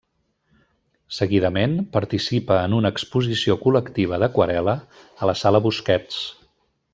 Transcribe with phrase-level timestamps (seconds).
[1.17, 4.75] Seguidament, participa en una exposició col·lectiva d'aquarel·la
[5.27, 6.19] a la Sala Busquets.